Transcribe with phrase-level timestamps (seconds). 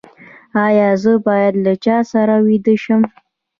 [0.65, 3.01] ایا زه باید له چا سره ویده شم؟